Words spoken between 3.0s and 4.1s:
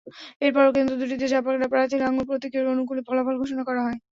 ফলাফল ঘোষণা করা হয়।